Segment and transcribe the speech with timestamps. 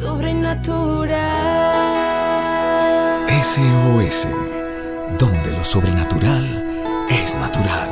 [0.00, 1.12] Sobrenatural.
[3.42, 4.28] SOS,
[5.18, 7.90] donde lo sobrenatural es natural.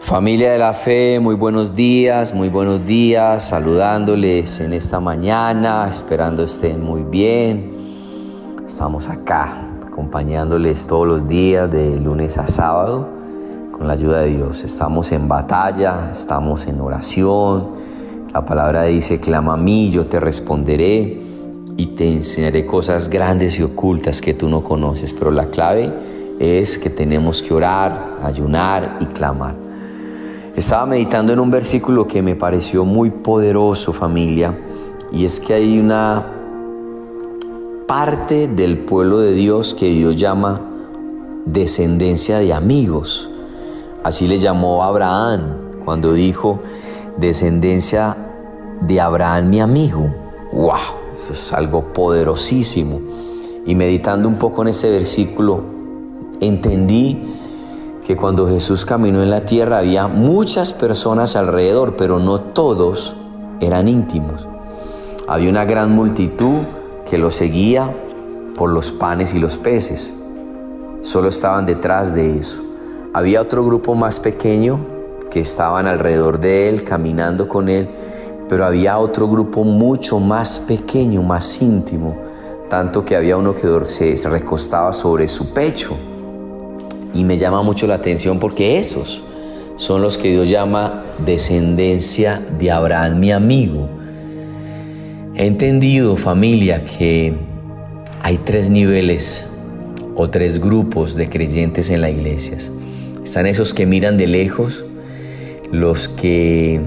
[0.00, 6.42] Familia de la fe, muy buenos días, muy buenos días, saludándoles en esta mañana, esperando
[6.42, 7.70] estén muy bien.
[8.66, 13.24] Estamos acá acompañándoles todos los días de lunes a sábado
[13.76, 14.62] con la ayuda de Dios.
[14.62, 17.70] Estamos en batalla, estamos en oración.
[18.32, 21.20] La palabra dice, clama a mí, yo te responderé
[21.76, 25.12] y te enseñaré cosas grandes y ocultas que tú no conoces.
[25.12, 25.92] Pero la clave
[26.38, 29.56] es que tenemos que orar, ayunar y clamar.
[30.54, 34.56] Estaba meditando en un versículo que me pareció muy poderoso familia
[35.10, 36.32] y es que hay una
[37.88, 40.60] parte del pueblo de Dios que Dios llama
[41.44, 43.30] descendencia de amigos.
[44.04, 46.60] Así le llamó Abraham cuando dijo
[47.16, 48.14] descendencia
[48.82, 50.14] de Abraham mi amigo.
[50.52, 50.74] ¡Wow!
[51.10, 53.00] Eso es algo poderosísimo.
[53.64, 55.62] Y meditando un poco en ese versículo,
[56.38, 57.18] entendí
[58.06, 63.16] que cuando Jesús caminó en la tierra había muchas personas alrededor, pero no todos
[63.60, 64.46] eran íntimos.
[65.26, 66.58] Había una gran multitud
[67.08, 67.96] que lo seguía
[68.54, 70.12] por los panes y los peces.
[71.00, 72.73] Solo estaban detrás de eso.
[73.14, 74.84] Había otro grupo más pequeño
[75.30, 77.88] que estaban alrededor de él, caminando con él,
[78.48, 82.16] pero había otro grupo mucho más pequeño, más íntimo,
[82.68, 85.96] tanto que había uno que se recostaba sobre su pecho
[87.14, 89.22] y me llama mucho la atención porque esos
[89.76, 93.86] son los que Dios llama descendencia de Abraham, mi amigo.
[95.36, 97.32] He entendido, familia, que
[98.22, 99.48] hay tres niveles
[100.14, 102.56] o tres grupos de creyentes en la iglesia.
[103.22, 104.84] Están esos que miran de lejos,
[105.72, 106.80] los que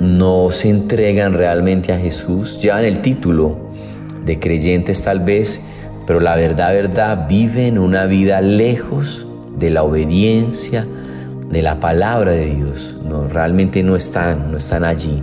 [0.00, 3.58] no se entregan realmente a Jesús, llevan el título
[4.24, 5.60] de creyentes tal vez,
[6.06, 9.26] pero la verdad, verdad, viven una vida lejos
[9.58, 10.86] de la obediencia,
[11.50, 12.98] de la palabra de Dios.
[13.04, 15.22] No, realmente no están, no están allí.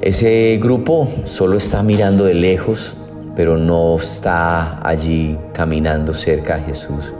[0.00, 2.96] Ese grupo solo está mirando de lejos,
[3.36, 7.12] pero no está allí caminando cerca a Jesús.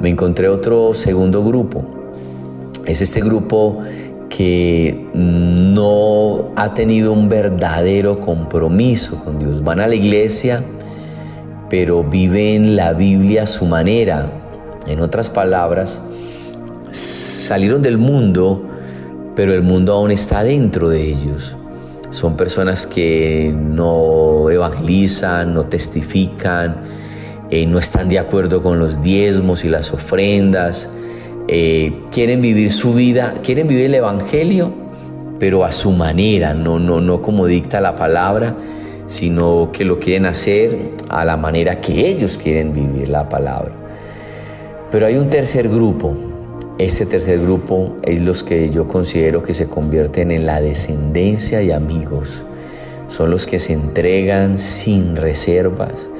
[0.00, 1.84] Me encontré otro segundo grupo.
[2.84, 3.80] Es este grupo
[4.28, 9.62] que no ha tenido un verdadero compromiso con Dios.
[9.62, 10.62] Van a la iglesia,
[11.70, 14.30] pero viven la Biblia a su manera,
[14.86, 16.00] en otras palabras,
[16.92, 18.64] salieron del mundo,
[19.34, 21.56] pero el mundo aún está dentro de ellos.
[22.10, 26.76] Son personas que no evangelizan, no testifican,
[27.50, 30.88] eh, no están de acuerdo con los diezmos y las ofrendas,
[31.48, 34.72] eh, quieren vivir su vida, quieren vivir el Evangelio,
[35.38, 38.56] pero a su manera, no, no, no como dicta la palabra,
[39.06, 43.72] sino que lo quieren hacer a la manera que ellos quieren vivir la palabra.
[44.90, 46.16] Pero hay un tercer grupo.
[46.78, 51.72] Este tercer grupo es los que yo considero que se convierten en la descendencia y
[51.72, 52.44] amigos.
[53.08, 56.10] Son los que se entregan sin reservas,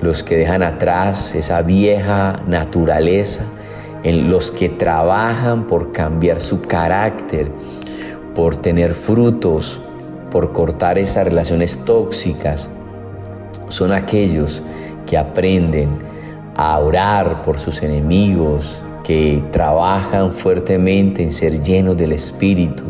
[0.00, 3.42] los que dejan atrás esa vieja naturaleza,
[4.02, 7.50] en los que trabajan por cambiar su carácter,
[8.34, 9.78] por tener frutos,
[10.30, 12.70] por cortar esas relaciones tóxicas.
[13.68, 14.62] Son aquellos
[15.04, 15.90] que aprenden
[16.56, 22.84] a orar por sus enemigos, que trabajan fuertemente en ser llenos del Espíritu,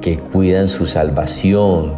[0.00, 1.92] que cuidan su salvación,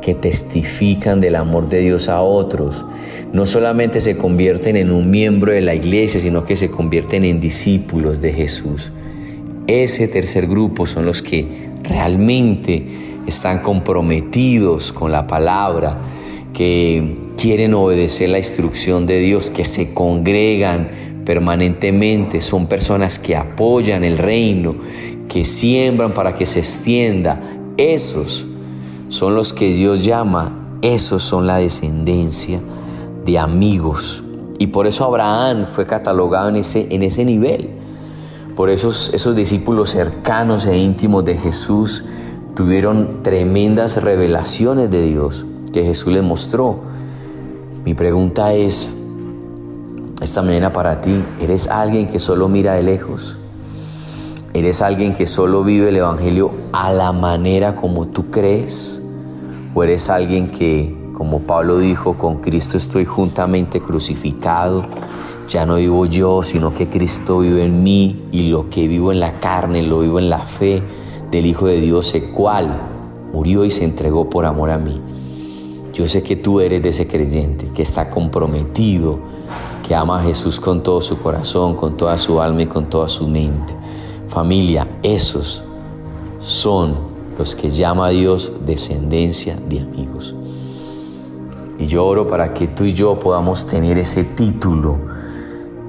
[0.00, 2.82] que testifican del amor de Dios a otros.
[3.30, 7.40] No solamente se convierten en un miembro de la iglesia, sino que se convierten en
[7.42, 8.90] discípulos de Jesús.
[9.66, 11.46] Ese tercer grupo son los que
[11.82, 12.86] realmente
[13.26, 15.98] están comprometidos con la palabra,
[16.54, 24.04] que quieren obedecer la instrucción de Dios, que se congregan permanentemente, son personas que apoyan
[24.04, 24.74] el reino,
[25.28, 27.40] que siembran para que se extienda.
[27.76, 28.46] Esos
[29.08, 32.60] son los que Dios llama, esos son la descendencia
[33.24, 34.24] de amigos.
[34.58, 37.70] Y por eso Abraham fue catalogado en ese, en ese nivel.
[38.54, 42.04] Por eso esos discípulos cercanos e íntimos de Jesús
[42.54, 46.78] tuvieron tremendas revelaciones de Dios que Jesús les mostró.
[47.84, 48.90] Mi pregunta es,
[50.24, 53.38] esta mañana para ti, ¿eres alguien que solo mira de lejos?
[54.54, 59.02] ¿Eres alguien que solo vive el Evangelio a la manera como tú crees?
[59.74, 64.86] ¿O eres alguien que, como Pablo dijo, con Cristo estoy juntamente crucificado
[65.48, 69.20] Ya no vivo yo, sino que Cristo vive en mí y lo que vivo en
[69.20, 70.82] la carne lo vivo en la fe
[71.30, 72.80] del Hijo de Dios, el cual
[73.30, 75.02] murió y se entregó por amor a mí.
[75.92, 79.33] Yo sé que tú eres de ese creyente que está comprometido,
[79.86, 83.06] que ama a Jesús con todo su corazón, con toda su alma y con toda
[83.06, 83.74] su mente.
[84.28, 85.62] Familia, esos
[86.40, 86.94] son
[87.38, 90.34] los que llama a Dios descendencia de amigos.
[91.78, 94.98] Y yo oro para que tú y yo podamos tener ese título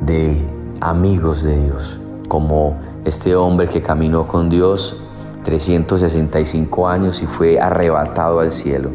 [0.02, 0.46] de
[0.82, 4.98] amigos de Dios, como este hombre que caminó con Dios
[5.46, 8.90] 365 años y fue arrebatado al cielo.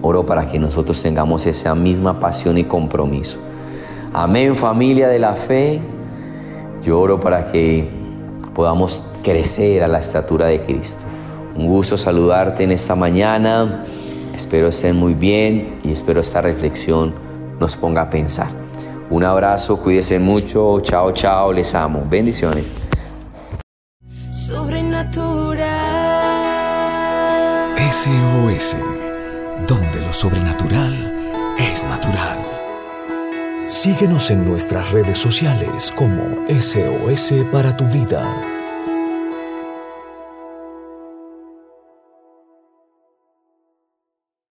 [0.00, 3.40] Oro para que nosotros tengamos esa misma pasión y compromiso.
[4.18, 5.78] Amén familia de la fe.
[6.82, 7.86] Yo oro para que
[8.54, 11.04] podamos crecer a la estatura de Cristo.
[11.54, 13.84] Un gusto saludarte en esta mañana.
[14.34, 17.12] Espero estén muy bien y espero esta reflexión
[17.60, 18.48] nos ponga a pensar.
[19.10, 20.80] Un abrazo, cuídense mucho.
[20.80, 22.02] Chao, chao, les amo.
[22.08, 22.68] Bendiciones.
[24.34, 25.66] Sobrenatural.
[27.92, 28.78] SOS,
[29.66, 32.55] donde lo sobrenatural es natural.
[33.66, 38.55] Síguenos en nuestras redes sociales como SOS para tu vida.